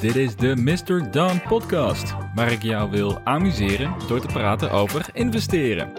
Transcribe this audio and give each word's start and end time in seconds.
Dit 0.00 0.16
is 0.16 0.36
de 0.36 0.56
Mr. 0.56 1.10
Don 1.10 1.42
podcast, 1.42 2.14
waar 2.34 2.52
ik 2.52 2.62
jou 2.62 2.90
wil 2.90 3.20
amuseren 3.20 3.94
door 4.08 4.20
te 4.20 4.26
praten 4.26 4.70
over 4.70 5.08
investeren. 5.12 5.92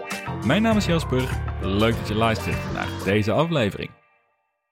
Mijn 0.44 0.62
naam 0.62 0.76
is 0.76 0.86
Jasper, 0.86 1.42
leuk 1.62 1.96
dat 1.96 2.08
je 2.08 2.14
luistert 2.14 2.72
naar 2.72 2.88
deze 3.04 3.32
aflevering. 3.32 3.90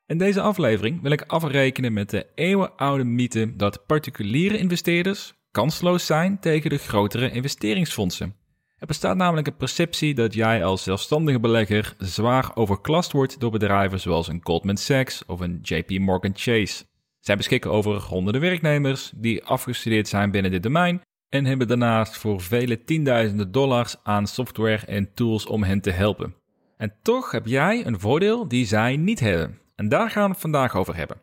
In 0.07 0.19
deze 0.19 0.41
aflevering 0.41 1.03
wil 1.03 1.11
ik 1.11 1.23
afrekenen 1.23 1.93
met 1.93 2.11
de 2.11 2.27
eeuwenoude 2.35 3.05
mythe 3.05 3.57
dat 3.57 3.87
particuliere 3.87 4.59
investeerders 4.59 5.35
kansloos 5.51 6.07
zijn 6.07 6.39
tegen 6.41 6.71
de 6.71 6.79
grotere 6.79 7.31
investeringsfondsen. 7.31 8.35
Er 8.79 8.87
bestaat 8.87 9.17
namelijk 9.17 9.47
een 9.47 9.57
perceptie 9.57 10.15
dat 10.15 10.35
jij 10.35 10.65
als 10.65 10.83
zelfstandige 10.83 11.41
belegger 11.41 11.95
zwaar 11.99 12.51
overklast 12.55 13.13
wordt 13.13 13.41
door 13.41 13.51
bedrijven 13.51 14.01
zoals 14.01 14.29
een 14.29 14.41
Goldman 14.43 14.77
Sachs 14.77 15.25
of 15.27 15.41
een 15.41 15.59
JP 15.63 15.99
Morgan 15.99 16.33
Chase. 16.35 16.85
Zij 17.25 17.37
beschikken 17.37 17.71
over 17.71 18.01
honderden 18.01 18.41
werknemers 18.41 19.13
die 19.15 19.45
afgestudeerd 19.45 20.09
zijn 20.09 20.31
binnen 20.31 20.51
dit 20.51 20.63
domein 20.63 21.03
en 21.29 21.45
hebben 21.45 21.69
daarnaast 21.69 22.17
voor 22.17 22.41
vele 22.41 22.85
tienduizenden 22.85 23.53
dollars 23.53 23.97
aan 24.03 24.27
software 24.27 24.87
en 24.87 25.15
tools 25.15 25.47
om 25.47 25.63
hen 25.63 25.81
te 25.81 25.91
helpen. 25.91 26.35
En 26.77 26.95
toch 27.03 27.31
heb 27.31 27.47
jij 27.47 27.87
een 27.87 28.01
voordeel 28.01 28.49
die 28.49 28.67
zij 28.67 28.97
niet 28.97 29.21
hebben. 29.21 29.59
En 29.75 29.89
daar 29.89 30.11
gaan 30.11 30.25
we 30.25 30.31
het 30.31 30.41
vandaag 30.41 30.77
over 30.77 30.97
hebben. 30.97 31.21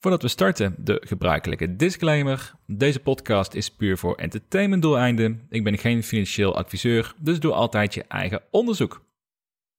Voordat 0.00 0.22
we 0.22 0.28
starten, 0.28 0.74
de 0.78 1.02
gebruikelijke 1.06 1.76
disclaimer. 1.76 2.52
Deze 2.66 3.00
podcast 3.00 3.54
is 3.54 3.70
puur 3.70 3.98
voor 3.98 4.14
entertainmentdoeleinden. 4.14 5.46
Ik 5.48 5.64
ben 5.64 5.78
geen 5.78 6.02
financieel 6.02 6.56
adviseur, 6.56 7.14
dus 7.18 7.40
doe 7.40 7.52
altijd 7.52 7.94
je 7.94 8.04
eigen 8.08 8.42
onderzoek. 8.50 9.02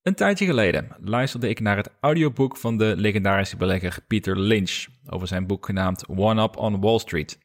Een 0.05 0.16
tijdje 0.16 0.45
geleden 0.45 0.88
luisterde 1.00 1.50
ik 1.50 1.59
naar 1.59 1.77
het 1.77 1.90
audioboek 2.00 2.58
van 2.58 2.77
de 2.77 2.94
legendarische 2.98 3.58
belegger 3.58 3.98
Peter 4.08 4.40
Lynch 4.40 4.86
over 5.09 5.28
zijn 5.28 5.48
boek 5.48 5.66
genaamd 5.66 6.08
One 6.08 6.44
Up 6.44 6.58
on 6.58 6.81
Wall 6.81 7.00
Street. 7.00 7.40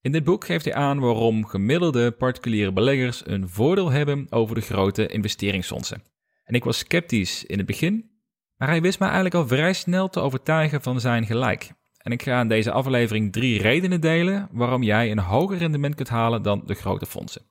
In 0.00 0.12
dit 0.12 0.24
boek 0.24 0.44
geeft 0.44 0.64
hij 0.64 0.74
aan 0.74 1.00
waarom 1.00 1.46
gemiddelde 1.46 2.10
particuliere 2.10 2.72
beleggers 2.72 3.26
een 3.26 3.48
voordeel 3.48 3.90
hebben 3.90 4.26
over 4.30 4.54
de 4.54 4.60
grote 4.60 5.06
investeringsfondsen. 5.06 6.02
En 6.44 6.54
ik 6.54 6.64
was 6.64 6.78
sceptisch 6.78 7.44
in 7.44 7.58
het 7.58 7.66
begin, 7.66 8.10
maar 8.56 8.68
hij 8.68 8.80
wist 8.80 8.98
mij 8.98 9.08
eigenlijk 9.08 9.36
al 9.36 9.46
vrij 9.46 9.72
snel 9.72 10.08
te 10.08 10.20
overtuigen 10.20 10.82
van 10.82 11.00
zijn 11.00 11.26
gelijk. 11.26 11.70
En 11.96 12.12
ik 12.12 12.22
ga 12.22 12.40
in 12.40 12.48
deze 12.48 12.72
aflevering 12.72 13.32
drie 13.32 13.60
redenen 13.60 14.00
delen 14.00 14.48
waarom 14.50 14.82
jij 14.82 15.10
een 15.10 15.18
hoger 15.18 15.58
rendement 15.58 15.94
kunt 15.94 16.08
halen 16.08 16.42
dan 16.42 16.62
de 16.66 16.74
grote 16.74 17.06
fondsen. 17.06 17.42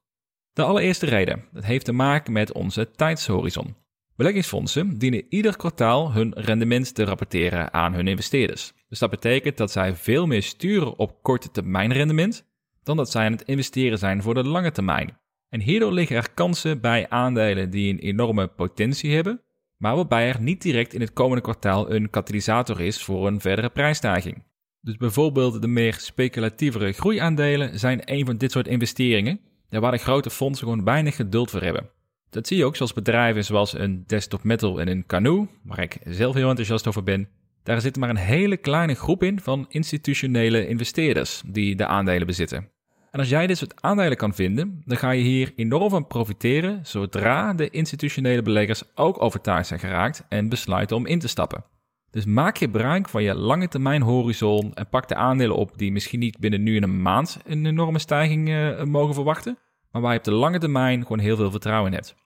De 0.53 0.63
allereerste 0.63 1.05
reden, 1.05 1.43
dat 1.51 1.65
heeft 1.65 1.85
te 1.85 1.91
maken 1.93 2.33
met 2.33 2.51
onze 2.51 2.91
tijdshorizon. 2.91 3.83
Beleggingsfondsen 4.15 4.97
dienen 4.97 5.25
ieder 5.29 5.57
kwartaal 5.57 6.13
hun 6.13 6.33
rendement 6.35 6.95
te 6.95 7.03
rapporteren 7.03 7.73
aan 7.73 7.93
hun 7.93 8.07
investeerders. 8.07 8.73
Dus 8.89 8.99
dat 8.99 9.09
betekent 9.09 9.57
dat 9.57 9.71
zij 9.71 9.95
veel 9.95 10.25
meer 10.27 10.43
sturen 10.43 10.97
op 10.97 11.23
korte 11.23 11.51
termijn 11.51 11.93
rendement 11.93 12.45
dan 12.83 12.97
dat 12.97 13.11
zij 13.11 13.25
aan 13.25 13.31
het 13.31 13.41
investeren 13.41 13.97
zijn 13.97 14.21
voor 14.21 14.33
de 14.33 14.43
lange 14.43 14.71
termijn. 14.71 15.17
En 15.49 15.61
hierdoor 15.61 15.91
liggen 15.91 16.15
er 16.15 16.31
kansen 16.33 16.81
bij 16.81 17.09
aandelen 17.09 17.69
die 17.69 17.93
een 17.93 17.99
enorme 17.99 18.47
potentie 18.47 19.15
hebben, 19.15 19.41
maar 19.77 19.95
waarbij 19.95 20.27
er 20.27 20.41
niet 20.41 20.61
direct 20.61 20.93
in 20.93 21.01
het 21.01 21.13
komende 21.13 21.43
kwartaal 21.43 21.91
een 21.91 22.09
katalysator 22.09 22.81
is 22.81 23.03
voor 23.03 23.27
een 23.27 23.41
verdere 23.41 23.69
prijsstijging. 23.69 24.43
Dus 24.81 24.97
bijvoorbeeld 24.97 25.61
de 25.61 25.67
meer 25.67 25.93
speculatievere 25.93 26.91
groeiaandelen 26.91 27.79
zijn 27.79 28.01
een 28.05 28.25
van 28.25 28.37
dit 28.37 28.51
soort 28.51 28.67
investeringen, 28.67 29.39
waar 29.69 29.91
de 29.91 29.97
grote 29.97 30.29
fondsen 30.29 30.67
gewoon 30.67 30.83
weinig 30.83 31.15
geduld 31.15 31.51
voor 31.51 31.61
hebben. 31.61 31.89
Dat 32.35 32.47
zie 32.47 32.57
je 32.57 32.65
ook 32.65 32.75
zoals 32.75 32.93
bedrijven 32.93 33.45
zoals 33.45 33.73
een 33.73 34.03
Desktop 34.07 34.43
Metal 34.43 34.79
en 34.79 34.87
een 34.87 35.05
Canoe, 35.05 35.47
waar 35.63 35.79
ik 35.79 35.97
zelf 36.03 36.35
heel 36.35 36.49
enthousiast 36.49 36.87
over 36.87 37.03
ben. 37.03 37.27
Daar 37.63 37.81
zit 37.81 37.97
maar 37.97 38.09
een 38.09 38.15
hele 38.15 38.57
kleine 38.57 38.93
groep 38.93 39.23
in 39.23 39.39
van 39.39 39.65
institutionele 39.69 40.67
investeerders 40.67 41.41
die 41.45 41.75
de 41.75 41.85
aandelen 41.85 42.27
bezitten. 42.27 42.69
En 43.11 43.19
als 43.19 43.29
jij 43.29 43.47
dit 43.47 43.57
soort 43.57 43.81
aandelen 43.81 44.17
kan 44.17 44.33
vinden, 44.33 44.81
dan 44.85 44.97
ga 44.97 45.11
je 45.11 45.23
hier 45.23 45.53
enorm 45.55 45.89
van 45.89 46.07
profiteren 46.07 46.79
zodra 46.83 47.53
de 47.53 47.69
institutionele 47.69 48.41
beleggers 48.41 48.83
ook 48.95 49.21
overtuigd 49.21 49.67
zijn 49.67 49.79
geraakt 49.79 50.25
en 50.29 50.49
besluiten 50.49 50.95
om 50.95 51.05
in 51.05 51.19
te 51.19 51.27
stappen. 51.27 51.65
Dus 52.11 52.25
maak 52.25 52.57
gebruik 52.57 53.09
van 53.09 53.23
je 53.23 53.35
lange 53.35 53.67
termijn 53.67 54.01
horizon 54.01 54.73
en 54.73 54.89
pak 54.89 55.07
de 55.07 55.15
aandelen 55.15 55.55
op 55.55 55.77
die 55.77 55.91
misschien 55.91 56.19
niet 56.19 56.39
binnen 56.39 56.63
nu 56.63 56.75
en 56.77 56.83
een 56.83 57.01
maand 57.01 57.39
een 57.45 57.65
enorme 57.65 57.99
stijging 57.99 58.49
uh, 58.49 58.83
mogen 58.83 59.13
verwachten, 59.13 59.57
maar 59.91 60.01
waar 60.01 60.11
je 60.11 60.17
op 60.17 60.23
de 60.23 60.31
lange 60.31 60.59
termijn 60.59 61.01
gewoon 61.01 61.19
heel 61.19 61.35
veel 61.35 61.51
vertrouwen 61.51 61.91
in 61.91 61.97
hebt. 61.97 62.23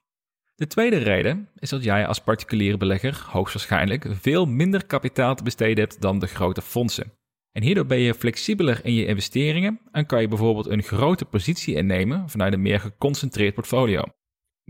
De 0.60 0.66
tweede 0.66 0.96
reden 0.96 1.48
is 1.58 1.68
dat 1.70 1.84
jij 1.84 2.06
als 2.06 2.18
particuliere 2.18 2.76
belegger 2.76 3.24
hoogstwaarschijnlijk 3.26 4.06
veel 4.10 4.46
minder 4.46 4.86
kapitaal 4.86 5.34
te 5.34 5.42
besteden 5.42 5.78
hebt 5.78 6.00
dan 6.00 6.18
de 6.18 6.26
grote 6.26 6.62
fondsen. 6.62 7.12
En 7.52 7.62
hierdoor 7.62 7.86
ben 7.86 7.98
je 7.98 8.14
flexibeler 8.14 8.80
in 8.84 8.94
je 8.94 9.06
investeringen 9.06 9.80
en 9.92 10.06
kan 10.06 10.20
je 10.20 10.28
bijvoorbeeld 10.28 10.66
een 10.66 10.82
grote 10.82 11.24
positie 11.24 11.74
innemen 11.74 12.28
vanuit 12.28 12.52
een 12.52 12.62
meer 12.62 12.80
geconcentreerd 12.80 13.54
portfolio. 13.54 14.02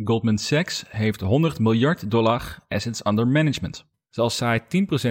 Goldman 0.04 0.38
Sachs 0.38 0.84
heeft 0.88 1.20
100 1.20 1.58
miljard 1.58 2.10
dollar 2.10 2.58
assets 2.68 3.06
under 3.06 3.26
management. 3.26 3.86
Dus 4.08 4.18
als 4.18 4.36
zij 4.36 4.60
10% 4.60 4.64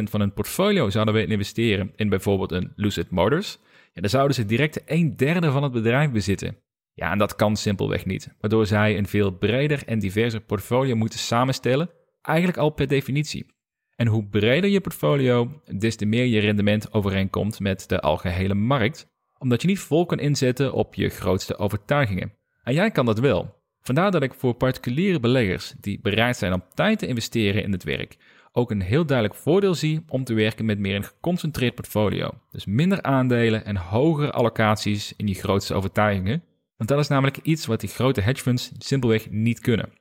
van 0.04 0.20
hun 0.20 0.34
portfolio 0.34 0.90
zouden 0.90 1.14
willen 1.14 1.30
investeren 1.30 1.92
in 1.96 2.10
bijvoorbeeld 2.10 2.52
een 2.52 2.74
Lucid 2.76 3.10
Motors, 3.10 3.58
ja, 3.94 4.02
dan 4.02 4.10
zouden 4.10 4.36
ze 4.36 4.46
direct 4.46 4.82
een 4.86 5.16
derde 5.16 5.52
van 5.52 5.64
het 5.64 5.72
bedrijf 5.72 6.12
bezitten. 6.12 6.58
Ja, 7.00 7.12
en 7.12 7.18
dat 7.18 7.36
kan 7.36 7.56
simpelweg 7.56 8.06
niet, 8.06 8.36
waardoor 8.40 8.66
zij 8.66 8.98
een 8.98 9.08
veel 9.08 9.32
breder 9.32 9.84
en 9.86 10.00
diverser 10.00 10.42
portfolio 10.42 10.96
moeten 10.96 11.20
samenstellen, 11.20 11.90
eigenlijk 12.22 12.58
al 12.58 12.70
per 12.70 12.88
definitie. 12.88 13.46
En 13.96 14.08
hoe 14.08 14.28
breder 14.28 14.70
je 14.70 14.82
portfolio, 14.82 15.62
des 15.78 15.96
te 15.96 16.06
meer 16.06 16.26
je 16.26 16.40
rendement 16.40 16.94
overeenkomt 16.94 17.60
met 17.60 17.90
de 17.90 18.00
algehele 18.00 18.54
markt, 18.54 19.08
omdat 19.38 19.62
je 19.62 19.68
niet 19.68 19.80
vol 19.80 20.06
kan 20.06 20.20
inzetten 20.20 20.74
op 20.74 20.96
je 20.96 21.10
grootste 21.10 21.58
overtuigingen. 21.58 22.34
En 22.64 22.74
jij 22.74 22.92
kan 22.92 23.06
dat 23.06 23.20
wel. 23.20 23.56
Vandaar 23.82 24.12
dat 24.12 24.24
ik 24.24 24.34
voor 24.34 24.54
particuliere 24.54 25.20
beleggers 25.20 25.74
die 25.80 26.00
bereid 26.02 26.38
zijn 26.38 26.54
om 26.54 26.64
tijd 26.74 27.00
te 27.00 27.08
investeren 27.08 27.64
in 27.64 27.72
het 27.72 27.84
werk, 27.84 28.18
ook 28.52 28.72
een 28.72 28.82
heel 28.82 29.06
duidelijk 29.06 29.40
voordeel 29.40 29.76
zie 29.76 30.04
om 30.08 30.24
te 30.24 30.34
werken 30.34 30.66
met 30.66 30.80
meer 30.80 30.96
een 30.96 31.04
geconcentreerd 31.04 31.76
portfolio. 31.76 32.30
Dus 32.52 32.66
minder 32.66 33.02
aandelen 33.02 33.66
en 33.66 33.78
hogere 33.78 34.32
allocaties 34.32 35.14
in 35.18 35.28
je 35.28 35.34
grootste 35.34 35.74
overtuigingen, 35.74 36.44
want 36.80 36.92
dat 36.92 37.00
is 37.00 37.08
namelijk 37.08 37.38
iets 37.38 37.66
wat 37.66 37.80
die 37.80 37.90
grote 37.90 38.22
hedgefunds 38.22 38.72
simpelweg 38.78 39.30
niet 39.30 39.60
kunnen. 39.60 39.92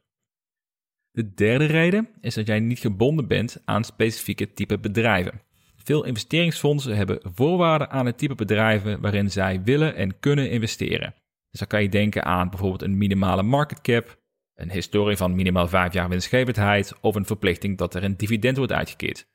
De 1.10 1.34
derde 1.34 1.64
reden 1.64 2.08
is 2.20 2.34
dat 2.34 2.46
jij 2.46 2.60
niet 2.60 2.78
gebonden 2.78 3.26
bent 3.26 3.62
aan 3.64 3.84
specifieke 3.84 4.52
type 4.52 4.78
bedrijven. 4.78 5.42
Veel 5.76 6.04
investeringsfondsen 6.04 6.96
hebben 6.96 7.20
voorwaarden 7.34 7.90
aan 7.90 8.06
het 8.06 8.18
type 8.18 8.34
bedrijven 8.34 9.00
waarin 9.00 9.30
zij 9.30 9.62
willen 9.62 9.94
en 9.94 10.18
kunnen 10.20 10.50
investeren. 10.50 11.14
Dus 11.50 11.58
dan 11.58 11.68
kan 11.68 11.82
je 11.82 11.88
denken 11.88 12.24
aan 12.24 12.50
bijvoorbeeld 12.50 12.82
een 12.82 12.98
minimale 12.98 13.42
market 13.42 13.80
cap, 13.80 14.18
een 14.54 14.70
historie 14.70 15.16
van 15.16 15.34
minimaal 15.34 15.68
5 15.68 15.92
jaar 15.92 16.08
winstgevendheid 16.08 16.94
of 17.00 17.14
een 17.14 17.26
verplichting 17.26 17.78
dat 17.78 17.94
er 17.94 18.04
een 18.04 18.16
dividend 18.16 18.56
wordt 18.56 18.72
uitgekeerd. 18.72 19.26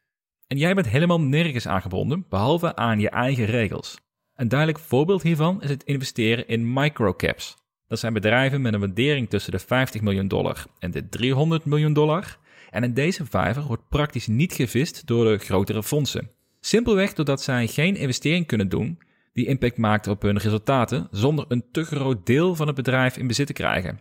En 0.48 0.58
jij 0.58 0.74
bent 0.74 0.90
helemaal 0.90 1.22
nergens 1.22 1.68
aangebonden 1.68 2.26
behalve 2.30 2.76
aan 2.76 3.00
je 3.00 3.10
eigen 3.10 3.46
regels. 3.46 4.03
Een 4.36 4.48
duidelijk 4.48 4.80
voorbeeld 4.80 5.22
hiervan 5.22 5.62
is 5.62 5.70
het 5.70 5.84
investeren 5.84 6.48
in 6.48 6.74
microcaps. 6.74 7.56
Dat 7.88 8.00
zijn 8.00 8.14
bedrijven 8.14 8.62
met 8.62 8.74
een 8.74 8.80
waardering 8.80 9.30
tussen 9.30 9.52
de 9.52 9.60
50 9.60 10.02
miljoen 10.02 10.28
dollar 10.28 10.66
en 10.80 10.92
de 10.92 11.10
300 11.10 11.66
miljoen 11.66 11.94
dollar. 11.94 12.38
En 12.70 12.84
in 12.84 12.94
deze 12.94 13.26
vijver 13.26 13.64
wordt 13.64 13.90
praktisch 13.90 14.28
niet 14.28 14.54
gevist 14.54 15.08
door 15.08 15.26
de 15.26 15.38
grotere 15.38 15.84
fondsen. 15.84 16.30
Simpelweg 16.60 17.14
doordat 17.14 17.42
zij 17.42 17.68
geen 17.68 17.96
investering 17.96 18.48
kunnen 18.48 18.70
doen 18.70 19.00
die 19.34 19.48
impact 19.48 19.78
maakt 19.78 20.08
op 20.08 20.22
hun 20.22 20.38
resultaten 20.38 21.08
zonder 21.12 21.46
een 21.48 21.64
te 21.72 21.84
groot 21.84 22.26
deel 22.26 22.56
van 22.56 22.68
het 22.68 22.76
bedrijf 22.76 23.18
in 23.18 23.28
bezit 23.28 23.48
te 23.48 23.54
krijgen. 23.54 24.00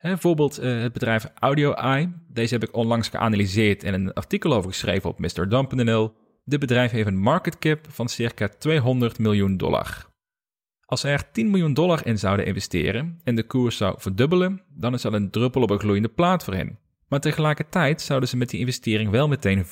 Bijvoorbeeld 0.00 0.62
uh, 0.62 0.82
het 0.82 0.92
bedrijf 0.92 1.26
AudioEye. 1.38 2.12
Deze 2.28 2.54
heb 2.54 2.62
ik 2.62 2.76
onlangs 2.76 3.08
geanalyseerd 3.08 3.84
en 3.84 3.94
een 3.94 4.12
artikel 4.12 4.54
over 4.54 4.70
geschreven 4.70 5.10
op 5.10 5.18
MrDump.nl. 5.18 6.12
Dit 6.50 6.60
bedrijf 6.60 6.90
heeft 6.90 7.06
een 7.06 7.18
market 7.18 7.58
cap 7.58 7.86
van 7.88 8.08
circa 8.08 8.48
200 8.48 9.18
miljoen 9.18 9.56
dollar. 9.56 10.06
Als 10.84 11.00
ze 11.00 11.08
er 11.08 11.30
10 11.32 11.50
miljoen 11.50 11.74
dollar 11.74 12.06
in 12.06 12.18
zouden 12.18 12.46
investeren 12.46 13.20
en 13.24 13.34
de 13.34 13.42
koers 13.42 13.76
zou 13.76 13.94
verdubbelen, 13.98 14.62
dan 14.68 14.94
is 14.94 15.02
dat 15.02 15.12
een 15.12 15.30
druppel 15.30 15.62
op 15.62 15.70
een 15.70 15.78
gloeiende 15.78 16.08
plaat 16.08 16.44
voor 16.44 16.54
hen. 16.54 16.78
Maar 17.08 17.20
tegelijkertijd 17.20 18.00
zouden 18.00 18.28
ze 18.28 18.36
met 18.36 18.50
die 18.50 18.60
investering 18.60 19.10
wel 19.10 19.28
meteen 19.28 19.64
5% 19.64 19.68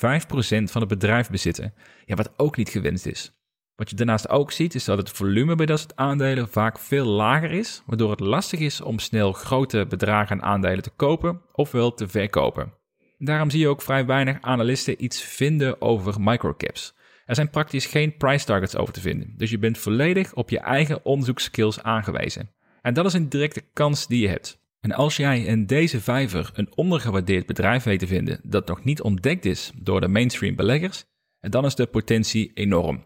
van 0.71 0.81
het 0.81 0.87
bedrijf 0.87 1.29
bezitten, 1.29 1.73
ja, 2.05 2.15
wat 2.15 2.33
ook 2.37 2.57
niet 2.57 2.69
gewenst 2.69 3.05
is. 3.05 3.31
Wat 3.75 3.89
je 3.89 3.95
daarnaast 3.95 4.29
ook 4.29 4.51
ziet 4.51 4.75
is 4.75 4.85
dat 4.85 4.97
het 4.97 5.09
volume 5.09 5.55
bij 5.55 5.65
dat 5.65 5.79
soort 5.79 5.95
aandelen 5.95 6.49
vaak 6.49 6.79
veel 6.79 7.05
lager 7.05 7.51
is, 7.51 7.83
waardoor 7.85 8.11
het 8.11 8.19
lastig 8.19 8.59
is 8.59 8.81
om 8.81 8.99
snel 8.99 9.33
grote 9.33 9.85
bedragen 9.89 10.41
aan 10.41 10.51
aandelen 10.51 10.83
te 10.83 10.91
kopen 10.95 11.41
ofwel 11.51 11.93
te 11.93 12.07
verkopen. 12.07 12.78
Daarom 13.21 13.49
zie 13.49 13.59
je 13.59 13.67
ook 13.67 13.81
vrij 13.81 14.05
weinig 14.05 14.37
analisten 14.41 15.03
iets 15.03 15.23
vinden 15.23 15.81
over 15.81 16.21
microcaps. 16.21 16.95
Er 17.25 17.35
zijn 17.35 17.49
praktisch 17.49 17.85
geen 17.85 18.17
price 18.17 18.45
targets 18.45 18.75
over 18.75 18.93
te 18.93 19.01
vinden, 19.01 19.33
dus 19.37 19.49
je 19.49 19.59
bent 19.59 19.77
volledig 19.77 20.33
op 20.33 20.49
je 20.49 20.59
eigen 20.59 21.05
onderzoekskills 21.05 21.83
aangewezen. 21.83 22.51
En 22.81 22.93
dat 22.93 23.05
is 23.05 23.13
een 23.13 23.29
directe 23.29 23.63
kans 23.73 24.07
die 24.07 24.21
je 24.21 24.27
hebt. 24.27 24.59
En 24.79 24.91
als 24.91 25.15
jij 25.15 25.43
in 25.43 25.65
deze 25.65 26.01
vijver 26.01 26.49
een 26.53 26.75
ondergewaardeerd 26.75 27.45
bedrijf 27.45 27.83
weet 27.83 27.99
te 27.99 28.07
vinden 28.07 28.39
dat 28.43 28.67
nog 28.67 28.83
niet 28.83 29.01
ontdekt 29.01 29.45
is 29.45 29.71
door 29.75 30.01
de 30.01 30.07
mainstream 30.07 30.55
beleggers, 30.55 31.05
dan 31.39 31.65
is 31.65 31.75
de 31.75 31.85
potentie 31.85 32.51
enorm. 32.53 33.05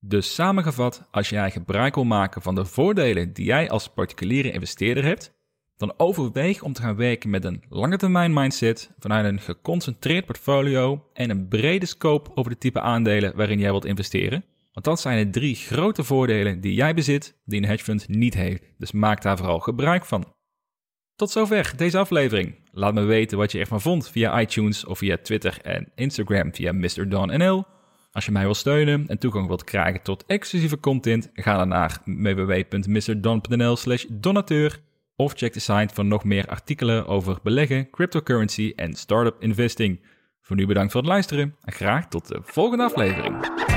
Dus 0.00 0.34
samengevat, 0.34 1.08
als 1.10 1.28
jij 1.28 1.50
gebruik 1.50 1.94
wil 1.94 2.04
maken 2.04 2.42
van 2.42 2.54
de 2.54 2.64
voordelen 2.64 3.32
die 3.32 3.44
jij 3.44 3.70
als 3.70 3.88
particuliere 3.88 4.52
investeerder 4.52 5.04
hebt, 5.04 5.35
dan 5.76 5.94
overweeg 5.96 6.62
om 6.62 6.72
te 6.72 6.82
gaan 6.82 6.96
werken 6.96 7.30
met 7.30 7.44
een 7.44 7.62
lange 7.68 7.96
termijn 7.96 8.32
mindset 8.32 8.90
vanuit 8.98 9.24
een 9.24 9.40
geconcentreerd 9.40 10.26
portfolio 10.26 11.04
en 11.12 11.30
een 11.30 11.48
brede 11.48 11.86
scope 11.86 12.30
over 12.34 12.50
de 12.50 12.58
type 12.58 12.80
aandelen 12.80 13.36
waarin 13.36 13.58
jij 13.58 13.70
wilt 13.70 13.84
investeren. 13.84 14.44
Want 14.72 14.84
dat 14.84 15.00
zijn 15.00 15.24
de 15.24 15.30
drie 15.30 15.54
grote 15.54 16.04
voordelen 16.04 16.60
die 16.60 16.74
jij 16.74 16.94
bezit 16.94 17.36
die 17.44 17.60
een 17.60 17.68
hedge 17.68 17.84
fund 17.84 18.08
niet 18.08 18.34
heeft. 18.34 18.62
Dus 18.78 18.92
maak 18.92 19.22
daar 19.22 19.36
vooral 19.36 19.58
gebruik 19.58 20.04
van. 20.04 20.34
Tot 21.14 21.30
zover 21.30 21.72
deze 21.76 21.98
aflevering. 21.98 22.54
Laat 22.72 22.94
me 22.94 23.02
weten 23.02 23.38
wat 23.38 23.52
je 23.52 23.58
ervan 23.58 23.80
vond 23.80 24.10
via 24.10 24.40
iTunes 24.40 24.84
of 24.84 24.98
via 24.98 25.16
Twitter 25.22 25.58
en 25.62 25.88
Instagram 25.94 26.54
via 26.54 26.72
MrDonNL. 26.72 27.64
Als 28.12 28.24
je 28.24 28.32
mij 28.32 28.44
wil 28.44 28.54
steunen 28.54 29.04
en 29.08 29.18
toegang 29.18 29.46
wilt 29.46 29.64
krijgen 29.64 30.02
tot 30.02 30.24
exclusieve 30.26 30.80
content, 30.80 31.30
ga 31.34 31.56
dan 31.56 31.68
naar 31.68 31.98
www.mrdon.nl 32.04 33.76
slash 33.76 34.04
donateur 34.08 34.80
of 35.16 35.32
check 35.32 35.52
de 35.52 35.60
site 35.60 35.94
voor 35.94 36.04
nog 36.04 36.24
meer 36.24 36.46
artikelen 36.46 37.06
over 37.06 37.38
beleggen, 37.42 37.90
cryptocurrency 37.90 38.72
en 38.76 38.94
startup 38.94 39.42
investing. 39.42 40.00
Voor 40.42 40.56
nu 40.56 40.66
bedankt 40.66 40.92
voor 40.92 41.00
het 41.00 41.10
luisteren 41.10 41.56
en 41.62 41.72
graag 41.72 42.08
tot 42.08 42.28
de 42.28 42.40
volgende 42.42 42.84
aflevering. 42.84 43.75